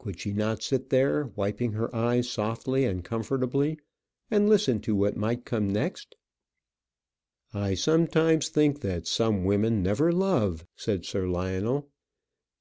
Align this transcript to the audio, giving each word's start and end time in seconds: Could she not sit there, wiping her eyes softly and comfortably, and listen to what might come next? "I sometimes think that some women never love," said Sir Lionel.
Could 0.00 0.18
she 0.18 0.32
not 0.32 0.64
sit 0.64 0.90
there, 0.90 1.30
wiping 1.36 1.74
her 1.74 1.94
eyes 1.94 2.28
softly 2.28 2.84
and 2.86 3.04
comfortably, 3.04 3.78
and 4.28 4.48
listen 4.48 4.80
to 4.80 4.96
what 4.96 5.16
might 5.16 5.44
come 5.44 5.72
next? 5.72 6.16
"I 7.54 7.74
sometimes 7.74 8.48
think 8.48 8.80
that 8.80 9.06
some 9.06 9.44
women 9.44 9.80
never 9.80 10.10
love," 10.10 10.66
said 10.74 11.04
Sir 11.06 11.28
Lionel. 11.28 11.88